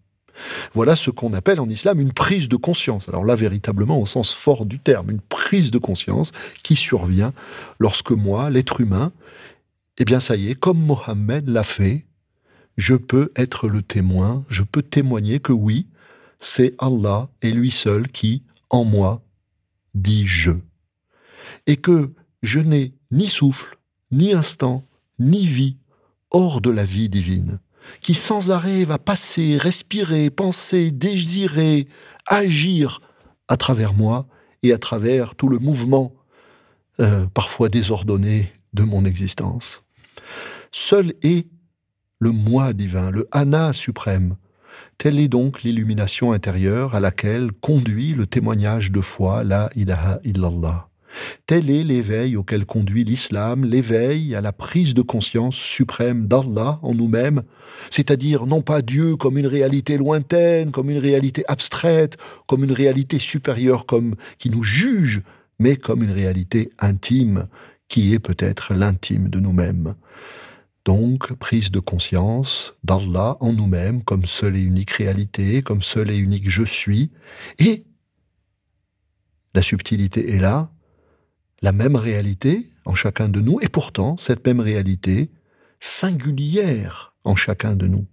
Voilà 0.75 0.97
ce 0.97 1.11
qu'on 1.11 1.33
appelle 1.33 1.61
en 1.61 1.69
islam 1.69 2.01
une 2.01 2.13
prise 2.13 2.49
de 2.49 2.57
conscience. 2.57 3.09
Alors 3.09 3.25
là, 3.25 3.35
véritablement, 3.35 4.01
au 4.01 4.07
sens 4.07 4.33
fort 4.33 4.67
du 4.67 4.79
terme, 4.79 5.11
une 5.11 5.21
prise 5.21 5.71
de 5.71 5.79
conscience 5.79 6.33
qui 6.63 6.77
survient 6.77 7.33
lorsque 7.79 8.13
moi, 8.13 8.51
l'être 8.51 8.81
humain, 8.81 9.13
eh 9.99 10.05
bien 10.05 10.21
ça 10.21 10.37
y 10.37 10.51
est, 10.51 10.55
comme 10.55 10.79
Mohammed 10.79 11.49
l'a 11.49 11.65
fait, 11.65 12.07
je 12.77 12.95
peux 12.95 13.33
être 13.37 13.69
le 13.69 13.83
témoin, 13.83 14.45
je 14.49 14.63
peux 14.63 14.83
témoigner 14.83 15.41
que 15.41 15.53
oui, 15.53 15.87
c'est 16.41 16.75
Allah 16.79 17.29
et 17.43 17.51
lui 17.53 17.71
seul 17.71 18.09
qui, 18.09 18.43
en 18.69 18.85
moi, 18.85 19.23
dit 19.95 20.27
je. 20.27 20.53
Et 21.67 21.77
que 21.77 22.13
je 22.43 22.61
n'ai 22.61 22.93
ni 23.11 23.29
souffle, 23.29 23.79
ni 24.11 24.35
instant, 24.35 24.87
ni 25.19 25.47
vie 25.47 25.77
hors 26.31 26.61
de 26.61 26.71
la 26.71 26.85
vie 26.85 27.09
divine, 27.09 27.59
qui 28.01 28.15
sans 28.15 28.51
arrêt 28.51 28.85
va 28.85 28.99
passer, 28.99 29.57
respirer, 29.59 30.31
penser, 30.31 30.91
désirer, 30.91 31.89
agir 32.27 33.01
à 33.49 33.57
travers 33.57 33.95
moi 33.95 34.27
et 34.63 34.73
à 34.73 34.79
travers 34.79 35.35
tout 35.35 35.49
le 35.49 35.59
mouvement, 35.59 36.15
euh, 37.01 37.27
parfois 37.33 37.69
désordonné, 37.69 38.53
de 38.73 38.83
mon 38.83 39.05
existence. 39.05 39.83
Seul 40.71 41.15
est 41.23 41.49
le 42.19 42.31
moi 42.31 42.73
divin, 42.73 43.11
le 43.11 43.27
Anna 43.33 43.73
suprême. 43.73 44.37
Telle 44.99 45.19
est 45.19 45.29
donc 45.29 45.63
l'illumination 45.63 46.33
intérieure 46.33 46.95
à 46.95 47.01
laquelle 47.01 47.53
conduit 47.53 48.13
le 48.13 48.27
témoignage 48.27 48.93
de 48.93 49.01
foi, 49.01 49.45
la 49.45 49.71
ilaha 49.75 50.21
illallah. 50.25 50.89
Tel 51.47 51.71
est 51.71 51.85
l'éveil 51.85 52.37
auquel 52.37 52.67
conduit 52.67 53.05
l'islam, 53.05 53.65
l'éveil 53.65 54.35
à 54.35 54.41
la 54.41 54.53
prise 54.53 54.95
de 54.95 55.03
conscience 55.03 55.57
suprême 55.57 56.27
d'Allah 56.27 56.79
en 56.83 56.95
nous-mêmes, 56.95 57.43
c'est-à-dire 57.91 58.47
non 58.47 58.63
pas 58.63 58.83
Dieu 58.83 59.17
comme 59.17 59.39
une 59.39 59.47
réalité 59.47 59.97
lointaine, 59.97 60.71
comme 60.71 60.91
une 60.91 60.99
réalité 60.99 61.45
abstraite, 61.49 62.17
comme 62.47 62.65
une 62.65 62.73
réalité 62.73 63.19
supérieure 63.19 63.87
comme 63.87 64.17
qui 64.39 64.51
nous 64.51 64.63
juge, 64.63 65.23
mais 65.59 65.77
comme 65.77 66.03
une 66.03 66.13
réalité 66.13 66.71
intime 66.79 67.47
qui 67.89 68.13
est 68.13 68.19
peut-être 68.19 68.75
l'intime 68.75 69.29
de 69.29 69.41
nous-mêmes. 69.41 69.95
Donc, 70.85 71.33
prise 71.35 71.73
de 71.73 71.81
conscience 71.81 72.75
d'Allah 72.85 73.37
en 73.41 73.53
nous-mêmes 73.53 74.05
comme 74.05 74.27
seule 74.27 74.57
et 74.57 74.61
unique 74.61 74.93
réalité, 74.93 75.63
comme 75.63 75.83
seul 75.83 76.11
et 76.11 76.17
unique 76.17 76.49
je 76.49 76.63
suis. 76.63 77.11
Et 77.59 77.85
la 79.55 79.63
subtilité 79.63 80.35
est 80.35 80.39
là, 80.39 80.71
la 81.63 81.73
même 81.73 81.97
réalité 81.97 82.71
en 82.85 82.95
chacun 82.95 83.29
de 83.29 83.41
nous, 83.41 83.59
et 83.63 83.69
pourtant 83.69 84.17
cette 84.19 84.47
même 84.47 84.61
réalité 84.61 85.31
singulière 85.81 87.15
en 87.25 87.37
chacun 87.37 87.75
de 87.75 87.87
nous, 87.87 88.07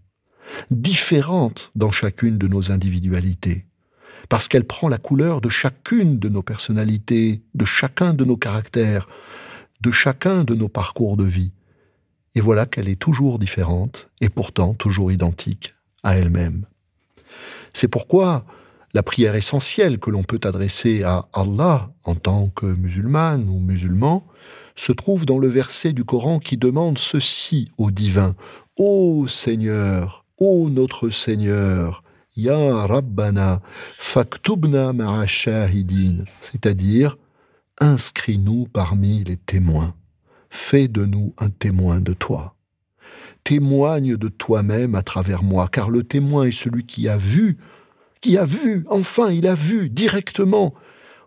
différente 0.71 1.71
dans 1.75 1.91
chacune 1.91 2.38
de 2.38 2.47
nos 2.47 2.71
individualités, 2.71 3.65
parce 4.29 4.47
qu'elle 4.47 4.65
prend 4.65 4.88
la 4.88 4.97
couleur 4.97 5.41
de 5.41 5.50
chacune 5.50 6.19
de 6.19 6.29
nos 6.29 6.43
personnalités, 6.43 7.43
de 7.53 7.65
chacun 7.65 8.13
de 8.13 8.25
nos 8.25 8.38
caractères, 8.38 9.07
de 9.81 9.91
chacun 9.91 10.43
de 10.43 10.55
nos 10.55 10.69
parcours 10.69 11.17
de 11.17 11.25
vie 11.25 11.51
et 12.35 12.41
voilà 12.41 12.65
qu'elle 12.65 12.89
est 12.89 13.00
toujours 13.00 13.39
différente 13.39 14.09
et 14.21 14.29
pourtant 14.29 14.73
toujours 14.73 15.12
identique 15.12 15.75
à 16.01 16.17
elle-même. 16.17 16.65
C'est 17.73 17.88
pourquoi 17.88 18.45
la 18.93 19.03
prière 19.03 19.35
essentielle 19.35 20.00
que 20.00 20.12
l'on 20.12 20.23
peut 20.23 20.39
adresser 20.43 21.03
à 21.03 21.27
Allah 21.33 21.91
en 22.03 22.15
tant 22.15 22.50
que 22.50 22.65
musulmane 22.65 23.50
ou 23.50 23.59
musulman 23.59 24.25
se 24.75 24.91
trouve 24.91 25.25
dans 25.25 25.39
le 25.39 25.47
verset 25.47 25.93
du 25.93 26.03
Coran 26.03 26.39
qui 26.39 26.57
demande 26.57 26.97
ceci 26.97 27.71
au 27.77 27.91
divin. 27.91 28.35
Ô 28.77 29.27
Seigneur, 29.27 30.25
ô 30.38 30.69
notre 30.69 31.09
Seigneur, 31.09 32.03
Ya 32.35 32.88
Rabbana, 32.88 33.62
faktubna 33.97 34.93
ma'ashahidin, 34.93 36.25
c'est-à-dire 36.41 37.17
inscris-nous 37.79 38.67
parmi 38.71 39.23
les 39.23 39.38
témoins. 39.38 39.93
Fais 40.50 40.88
de 40.88 41.05
nous 41.05 41.33
un 41.38 41.50
témoin 41.50 42.00
de 42.00 42.13
toi. 42.13 42.55
Témoigne 43.43 44.17
de 44.17 44.29
toi-même 44.29 44.95
à 44.95 45.01
travers 45.01 45.43
moi, 45.43 45.67
car 45.71 45.89
le 45.89 46.03
témoin 46.03 46.45
est 46.45 46.51
celui 46.51 46.85
qui 46.85 47.07
a 47.07 47.17
vu, 47.17 47.57
qui 48.23 48.37
a 48.37 48.45
vu, 48.45 48.85
enfin 48.89 49.29
il 49.31 49.45
a 49.45 49.53
vu 49.53 49.89
directement. 49.89 50.73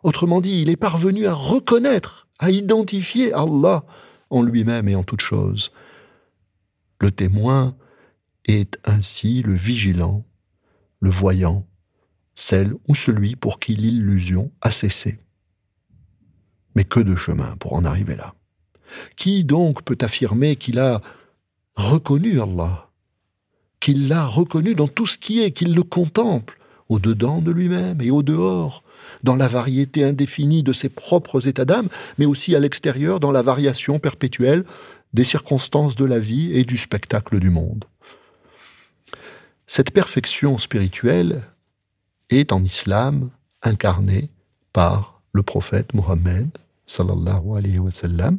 Autrement 0.02 0.40
dit, 0.40 0.62
il 0.62 0.70
est 0.70 0.76
parvenu 0.76 1.26
à 1.26 1.34
reconnaître, 1.34 2.26
à 2.38 2.50
identifier 2.50 3.34
Allah 3.34 3.84
en 4.30 4.42
lui-même 4.42 4.88
et 4.88 4.96
en 4.96 5.04
toute 5.04 5.20
chose. 5.20 5.72
Le 6.98 7.10
témoin 7.10 7.76
est 8.46 8.78
ainsi 8.84 9.42
le 9.42 9.52
vigilant, 9.52 10.24
le 11.00 11.10
voyant, 11.10 11.66
celle 12.34 12.72
ou 12.88 12.94
celui 12.94 13.36
pour 13.36 13.60
qui 13.60 13.76
l'illusion 13.76 14.50
a 14.62 14.70
cessé. 14.70 15.20
Mais 16.76 16.84
que 16.84 17.00
de 17.00 17.14
chemin 17.14 17.56
pour 17.56 17.74
en 17.74 17.84
arriver 17.84 18.16
là. 18.16 18.34
Qui 19.16 19.44
donc 19.44 19.82
peut 19.82 19.98
affirmer 20.00 20.56
qu'il 20.56 20.78
a 20.78 21.02
reconnu 21.74 22.40
Allah, 22.40 22.90
qu'il 23.80 24.08
l'a 24.08 24.24
reconnu 24.24 24.74
dans 24.74 24.88
tout 24.88 25.06
ce 25.06 25.18
qui 25.18 25.42
est, 25.42 25.50
qu'il 25.50 25.74
le 25.74 25.82
contemple, 25.82 26.58
au-dedans 26.88 27.40
de 27.40 27.50
lui-même 27.50 28.00
et 28.00 28.11
au-dehors, 28.11 28.83
dans 29.23 29.37
la 29.37 29.49
variété 29.49 30.05
indéfinie 30.05 30.62
de 30.62 30.73
ses 30.73 30.88
propres 30.88 31.49
états 31.49 31.64
d'âme, 31.64 31.88
mais 32.19 32.26
aussi 32.26 32.55
à 32.55 32.61
l'extérieur, 32.61 33.21
dans 33.21 33.33
la 33.33 33.43
variation 33.43 33.99
perpétuelle 33.99 34.64
des 35.14 35.25
circonstances 35.25 35.97
de 35.97 36.05
la 36.05 36.19
vie 36.19 36.52
et 36.52 36.64
du 36.64 36.76
spectacle 36.76 37.40
du 37.40 37.50
monde. 37.50 37.85
Cette 39.66 39.90
perfection 39.90 40.59
spirituelle 40.59 41.43
est 42.31 42.52
en 42.52 42.62
islam 42.62 43.31
incarnée 43.62 44.31
par 44.73 45.23
le 45.33 45.43
prophète 45.43 45.95
Mohammed 45.95 46.49
sallallahu 46.87 47.57
alayhi 47.57 47.78
wa 47.78 47.93
sallam, 47.93 48.38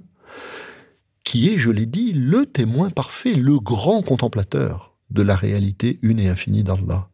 qui 1.23 1.49
est, 1.49 1.57
je 1.57 1.69
l'ai 1.69 1.85
dit, 1.85 2.13
le 2.13 2.45
témoin 2.45 2.89
parfait, 2.89 3.33
le 3.33 3.59
grand 3.59 4.01
contemplateur 4.01 4.95
de 5.09 5.21
la 5.21 5.35
réalité 5.35 5.99
une 6.01 6.19
et 6.19 6.29
infinie 6.29 6.63
d'Allah. 6.63 7.09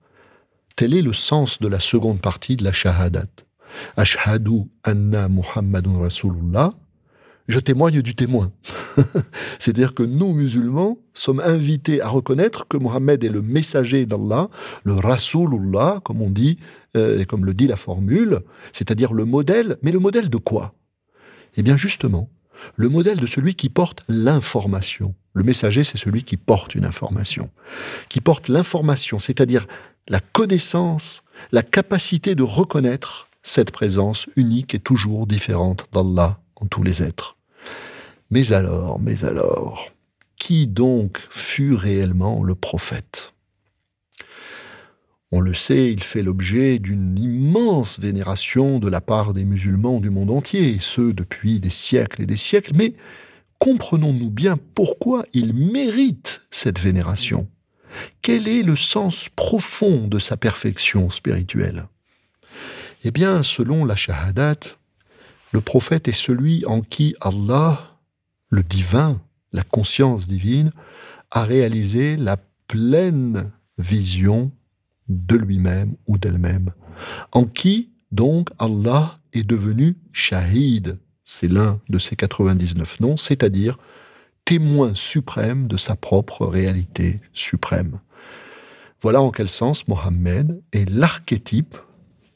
Tel 0.76 0.96
est 0.96 1.02
le 1.02 1.14
sens 1.14 1.60
de 1.60 1.68
la 1.68 1.80
seconde 1.80 2.20
partie 2.20 2.56
de 2.56 2.64
la 2.64 2.74
Shahadat. 2.74 3.28
Ashhadu 3.96 4.64
anna 4.84 5.30
Muhammadun 5.30 6.00
Rasulullah. 6.00 6.74
Je 7.48 7.60
témoigne 7.60 8.02
du 8.02 8.16
témoin. 8.16 8.52
C'est-à-dire 9.60 9.94
que 9.94 10.02
nous, 10.02 10.34
musulmans, 10.34 10.98
sommes 11.14 11.42
invités 11.42 12.02
à 12.02 12.08
reconnaître 12.08 12.68
que 12.68 12.78
Mohammed 12.78 13.24
est 13.24 13.30
le 13.30 13.42
messager 13.42 14.06
d'Allah, 14.06 14.50
le 14.84 14.94
Rasulullah, 14.94 16.00
comme 16.04 16.22
on 16.22 16.32
dit, 16.32 16.58
euh, 16.96 17.20
et 17.20 17.26
comme 17.26 17.46
le 17.46 17.54
dit 17.54 17.68
la 17.68 17.76
formule, 17.76 18.40
c'est-à-dire 18.72 19.14
le 19.14 19.26
modèle, 19.26 19.78
mais 19.82 19.92
le 19.92 20.00
modèle 20.00 20.30
de 20.30 20.38
quoi? 20.38 20.74
Eh 21.58 21.62
bien, 21.62 21.78
justement, 21.78 22.30
le 22.78 22.90
modèle 22.90 23.20
de 23.20 23.28
celui 23.28 23.56
qui 23.56 23.70
porte 23.70 24.04
l'information. 24.08 25.14
Le 25.34 25.44
messager, 25.44 25.84
c'est 25.84 25.98
celui 25.98 26.24
qui 26.24 26.38
porte 26.38 26.76
une 26.76 26.86
information, 26.86 27.50
qui 28.08 28.22
porte 28.22 28.50
l'information, 28.50 29.20
c'est-à-dire 29.20 29.68
la 30.08 30.20
connaissance, 30.20 31.24
la 31.52 31.64
capacité 31.64 32.36
de 32.36 32.44
reconnaître 32.44 33.28
cette 33.42 33.72
présence 33.72 34.28
unique 34.36 34.76
et 34.76 34.80
toujours 34.80 35.28
différente 35.28 35.88
d'Allah 35.92 36.40
en 36.56 36.66
tous 36.66 36.84
les 36.84 37.04
êtres. 37.04 37.38
Mais 38.32 38.54
alors, 38.54 39.00
mais 39.00 39.26
alors, 39.26 39.92
qui 40.38 40.68
donc 40.68 41.20
fut 41.30 41.74
réellement 41.74 42.44
le 42.44 42.56
prophète? 42.56 43.34
On 45.32 45.40
le 45.40 45.56
sait, 45.56 45.92
il 45.92 46.04
fait 46.04 46.22
l'objet 46.22 46.78
d'une 46.78 47.18
immense 47.18 48.00
vénération 48.00 48.78
de 48.78 48.88
la 48.88 49.02
part 49.02 49.34
des 49.34 49.46
musulmans 49.46 50.00
du 50.00 50.12
monde 50.12 50.30
entier, 50.30 50.78
ce 50.80 51.12
depuis 51.12 51.60
des 51.60 51.72
siècles 51.72 52.22
et 52.22 52.28
des 52.28 52.38
siècles, 52.38 52.74
mais 52.76 52.94
comprenons-nous 53.58 54.30
bien 54.30 54.58
pourquoi 54.76 55.26
il 55.34 55.56
mérite 55.56 56.42
cette 56.52 56.80
vénération 56.80 57.48
Quel 58.22 58.48
est 58.48 58.64
le 58.64 58.76
sens 58.76 59.30
profond 59.30 60.08
de 60.08 60.20
sa 60.20 60.38
perfection 60.38 61.10
spirituelle? 61.10 61.88
Eh 63.04 63.12
bien, 63.12 63.44
selon 63.44 63.86
la 63.86 63.96
Shahadat, 63.96 64.60
le 65.52 65.62
prophète 65.62 66.08
est 66.08 66.14
celui 66.14 66.66
en 66.66 66.82
qui 66.82 67.16
Allah, 67.22 68.00
le 68.50 68.64
divin, 68.64 69.22
la 69.52 69.64
conscience 69.64 70.28
divine, 70.28 70.72
a 71.32 71.44
réalisé 71.44 72.16
la 72.18 72.38
pleine 72.68 73.52
vision 73.78 74.52
de 75.10 75.36
lui-même 75.36 75.96
ou 76.08 76.18
d'elle-même, 76.18 76.72
en 77.32 77.46
qui 77.46 77.92
donc 78.12 78.50
Allah 78.60 79.18
est 79.34 79.44
devenu 79.44 79.98
shahid, 80.12 81.00
c'est 81.26 81.48
l'un 81.48 81.80
de 81.90 81.98
ses 81.98 82.16
99 82.16 83.00
noms, 83.00 83.18
c'est-à-dire 83.18 83.78
témoin 84.46 84.94
suprême 84.96 85.68
de 85.68 85.78
sa 85.78 85.96
propre 85.96 86.46
réalité 86.46 87.22
suprême. 87.34 88.00
Voilà 89.02 89.22
en 89.22 89.32
quel 89.32 89.50
sens 89.50 89.88
Mohammed 89.88 90.62
est 90.72 90.90
l'archétype 90.90 91.78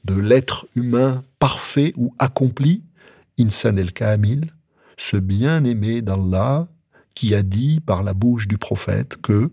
de 0.03 0.15
l'être 0.15 0.67
humain 0.75 1.23
parfait 1.39 1.93
ou 1.97 2.13
accompli, 2.19 2.83
Insan 3.39 3.77
el-Kamil, 3.77 4.53
ce 4.97 5.17
bien-aimé 5.17 6.01
d'Allah 6.01 6.67
qui 7.13 7.35
a 7.35 7.43
dit 7.43 7.79
par 7.79 8.03
la 8.03 8.13
bouche 8.13 8.47
du 8.47 8.57
prophète 8.57 9.17
que 9.21 9.51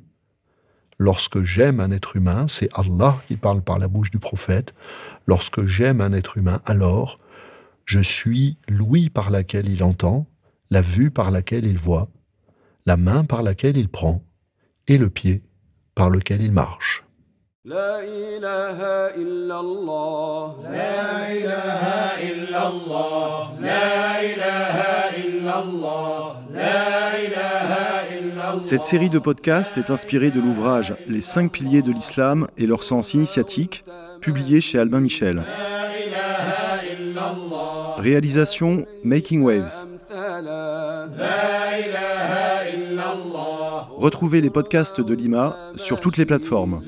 lorsque 0.99 1.43
j'aime 1.43 1.81
un 1.81 1.91
être 1.91 2.17
humain, 2.17 2.47
c'est 2.49 2.69
Allah 2.75 3.23
qui 3.27 3.37
parle 3.37 3.63
par 3.63 3.79
la 3.79 3.89
bouche 3.89 4.11
du 4.11 4.19
prophète, 4.19 4.75
lorsque 5.27 5.67
j'aime 5.67 6.01
un 6.01 6.13
être 6.13 6.39
humain, 6.39 6.61
alors 6.67 7.19
je 7.85 8.01
suis 8.01 8.59
l'ouïe 8.69 9.11
par 9.11 9.31
laquelle 9.31 9.69
il 9.69 9.83
entend, 9.83 10.27
la 10.71 10.81
vue 10.81 11.11
par 11.11 11.31
laquelle 11.31 11.67
il 11.67 11.79
voit, 11.79 12.09
la 12.87 12.97
main 12.97 13.25
par 13.25 13.43
laquelle 13.43 13.77
il 13.77 13.89
prend, 13.89 14.23
et 14.89 14.99
le 14.99 15.09
pied 15.09 15.43
par 15.95 16.11
lequel 16.11 16.43
il 16.43 16.53
marche. 16.53 17.05
Cette 28.61 28.85
série 28.85 29.09
de 29.09 29.19
podcasts 29.19 29.79
est 29.79 29.91
inspirée 29.91 30.31
de 30.31 30.41
l'ouvrage 30.41 30.95
Les 31.09 31.23
cinq 31.23 31.53
piliers 31.53 31.83
de 31.83 31.91
l'islam 31.91 32.47
et 32.59 32.67
leur 32.67 32.83
sens 32.83 33.15
initiatique, 33.15 33.85
publié 34.21 34.61
chez 34.61 34.79
Albin 34.79 35.01
Michel. 35.01 35.43
Réalisation 37.97 38.85
Making 39.03 39.43
Waves. 39.43 39.87
Retrouvez 43.97 44.41
les 44.41 44.51
podcasts 44.51 45.01
de 45.01 45.15
Lima 45.15 45.57
sur 45.77 46.01
toutes 46.01 46.17
les 46.17 46.27
plateformes. 46.27 46.83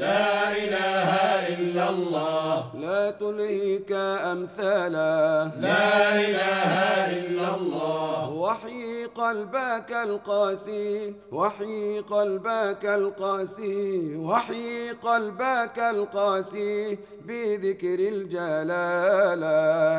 قلبك 9.17 9.93
القاسي. 9.93 11.15
وحي 11.33 11.99
قلبك 11.99 12.85
القاسي. 12.85 14.17
وحي 14.17 14.91
قلبك 14.91 15.79
القاسي 15.79 16.99
بذكر 17.27 17.99
الجلالة 17.99 19.47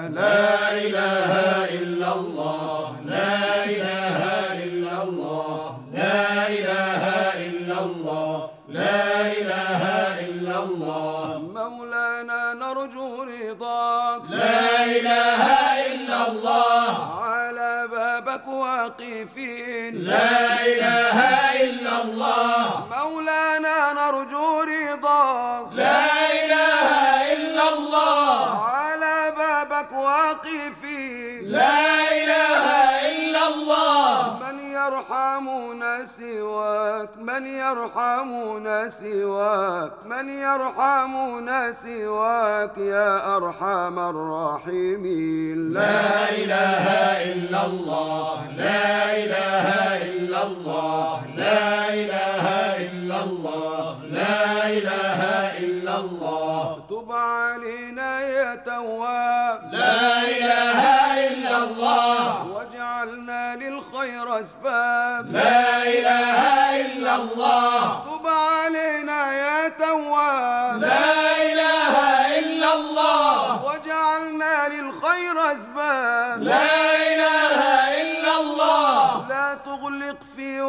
لا 0.08 0.72
إله 0.86 1.32
إلا 1.82 2.16
الله 2.16 2.96
لا 3.06 3.66
إله 3.66 4.20
إلا 4.64 5.04
الله 5.04 5.77
لا 5.98 6.48
إله 6.58 7.04
إلا 7.48 7.78
الله. 7.88 8.50
لا 8.70 9.22
إله 9.40 9.84
إلا 10.28 10.56
الله. 10.64 11.24
مولانا 11.60 12.42
نرجو 12.54 13.12
رضاك. 13.24 14.22
لا 14.30 14.86
إله 14.86 15.44
إلا 15.90 16.18
الله. 16.28 17.18
بابك 17.92 18.48
واقفين. 18.48 19.92
لا 20.04 20.66
إله 20.72 21.18
إلا 21.64 21.94
الله. 22.04 22.64
مولانا 22.98 23.78
نرجو 24.00 24.50
رضاك. 24.62 25.66
لا 25.74 25.97
سواك 36.98 37.18
من 37.18 37.48
يرحمنا 37.48 38.90
سواك 38.90 39.92
من 40.06 40.30
يرحمنا 40.30 41.72
سواك 41.72 42.78
يا 42.78 43.38
أرحم 43.38 44.00
الراحمين. 44.00 45.74
لا 45.74 46.30
إله 46.30 46.86
إلا 47.34 47.66
الله 47.66 48.48
لا 48.58 49.16
إله 49.24 49.68
إلا 50.10 50.44
الله 50.44 51.22
لا 51.36 51.94
إله 51.94 52.46
إلا 52.86 53.24
الله 53.24 53.98
لا 54.12 54.70
إله 54.70 55.22
إلا 55.66 56.00
الله. 56.00 56.80
تب 56.90 57.12
علينا 57.12 58.22
يا 58.22 58.56
تواب. 58.56 59.60
لا 59.72 60.22
إله 60.22 60.80
إلا 61.28 61.58
الله. 61.58 62.48
واجعلنا 62.48 63.56
للخير 63.56 64.40
أسباب. 64.40 65.32
لا 65.32 65.77
الله 67.17 68.03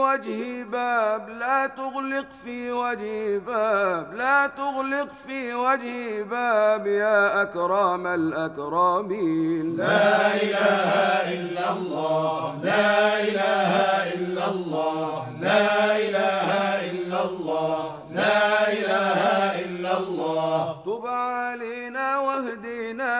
وجهي 0.08 0.64
باب 0.64 1.28
لا 1.28 1.66
تغلق 1.66 2.26
في 2.44 2.72
وجهي 2.72 3.38
باب 3.38 4.14
لا 4.14 4.46
تغلق 4.46 5.08
في 5.26 5.54
وجهي 5.54 6.22
باب 6.22 6.86
يا 6.86 7.42
أكرم 7.42 8.06
الأكرمين. 8.06 9.76
لا 9.76 10.34
إله 10.42 10.90
إلا 11.36 11.72
الله 11.72 12.54
لا 12.62 13.20
إله 13.28 13.72
إلا 14.14 14.44
الله 14.50 15.26
لا 15.40 15.96
إله 15.96 16.48
إلا 16.90 17.24
الله 17.24 17.78
لا 18.14 18.72
إله 18.72 19.20
إلا 19.64 19.92
الله. 19.98 20.76
تب 20.86 21.06
علينا 21.06 22.18
واهدنا. 22.18 23.16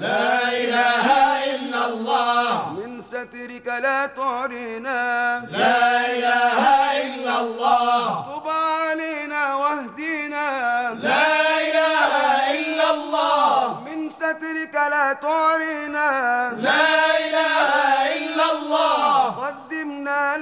لا 0.00 0.32
إله 0.62 1.06
إلا 1.54 1.80
الله. 1.88 2.17
سترك 3.08 3.66
لا 3.66 4.06
تعرنا 4.06 5.00
لا 5.50 6.06
إله 6.12 6.60
إلا 7.06 7.40
الله. 7.40 8.04
تب 8.28 8.48
علينا 8.48 9.54
واهدنا 9.54 10.48
لا 11.02 11.32
إله 11.68 12.12
إلا 12.58 12.90
الله. 12.90 13.80
من 13.86 14.08
سترك 14.08 14.74
لا 14.74 15.12
تعرنا 15.12 16.10
لا 16.68 17.07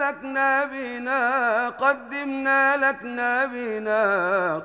قدمنا 0.06 0.12
لك 0.12 0.22
نبينا 0.24 1.68
قدمنا 1.68 2.76
لك 2.76 3.02
نبينا 3.02 4.02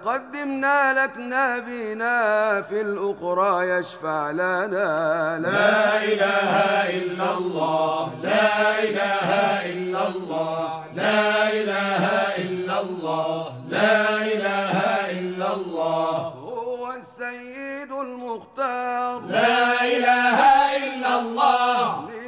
قدمنا 0.05 0.93
لك 0.93 1.17
نبينا 1.17 2.61
في 2.61 2.81
الأخرى 2.81 3.69
يشفع 3.69 4.31
لنا. 4.31 5.39
لا 5.39 6.03
إله 6.03 6.53
إلا 6.97 7.37
الله 7.37 8.11
لا 8.23 8.79
إله 8.83 9.29
إلا 9.71 10.07
الله 10.07 10.83
لا 10.95 11.49
إله 11.49 12.05
إلا 12.37 12.81
الله 12.81 13.53
لا 13.69 14.17
إله 14.17 14.75
إلا 15.19 15.53
الله. 15.53 16.17
هو 16.53 16.93
السيد 16.93 17.91
المختار. 17.91 19.21
لا 19.27 19.81
إله 19.81 20.39
إلا 20.77 21.19
الله. 21.19 22.20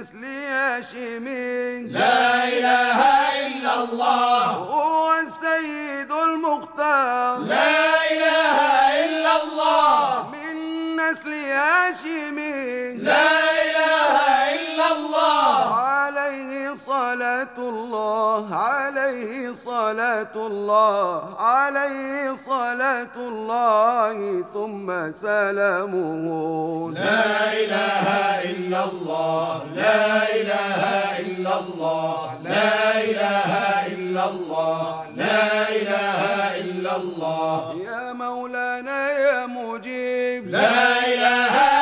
نسل 0.00 0.24
هاشمين 0.24 1.86
لا 1.86 2.44
إله 2.44 3.00
إلا 3.46 3.74
الله. 3.84 4.44
هو 4.44 5.14
السيد 5.26 6.10
المختار. 6.12 7.38
لا 7.38 7.80
إله 8.12 8.58
إلا 9.04 9.42
الله. 9.42 10.30
من 10.32 10.56
نسل 10.96 11.32
هاشمين 11.34 12.98
لا 13.04 13.30
إله 13.64 14.14
إلا 14.54 14.86
الله. 14.92 15.74
عليه 15.74 16.74
صلاة 16.74 17.56
الله. 17.58 17.86
الله 18.36 18.56
عليه 18.56 18.85
صلاة 19.56 20.36
الله 20.36 21.40
عليه 21.40 22.34
صلاة 22.34 23.16
الله 23.16 24.44
ثم 24.54 25.12
سلامه. 25.12 26.24
لا 26.92 27.52
إله 27.62 28.06
إلا 28.50 28.84
الله 28.84 29.60
لا 29.74 30.28
إله 30.38 30.82
إلا 31.24 31.52
الله 31.60 32.38
لا 32.44 33.00
إله 33.08 33.52
إلا 33.86 34.24
الله 34.24 35.06
لا 35.16 35.68
إله 35.68 36.22
إلا 36.60 36.96
الله. 36.96 37.60
يا 37.90 38.12
مولانا 38.12 39.10
يا 39.10 39.46
مجيب 39.46 40.48
لا 40.48 40.98
إله 41.12 41.75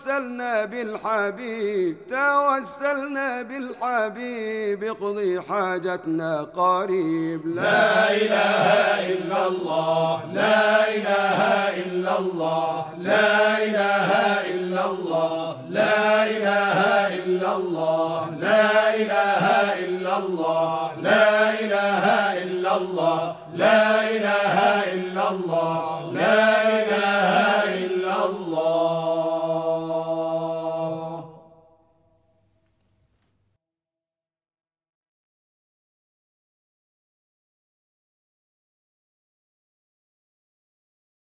توسلنا 0.00 0.64
بالحبيب 0.64 1.96
توسلنا 2.08 3.42
بالحبيب 3.42 4.84
اقضي 4.84 5.40
حاجتنا 5.40 6.42
قريب. 6.42 7.46
لا 7.46 8.10
إله 8.10 8.66
إلا 9.12 9.46
الله 9.46 10.20
لا 10.32 10.88
إله 10.96 11.40
إلا 11.84 12.18
الله 12.18 12.84
لا 12.98 13.58
إله 13.64 14.08
إلا 14.54 14.86
الله 14.86 15.56
لا 15.70 16.26
إله 16.26 16.78
إلا 17.18 17.56
الله 17.56 18.30
لا 18.40 18.94
إله 19.02 19.44
إلا 19.84 20.16
الله 20.16 20.94
لا 21.02 21.60
إله 21.60 22.04
إلا 22.42 22.72
الله 22.78 23.36
لا 23.56 23.92
إله 24.16 24.60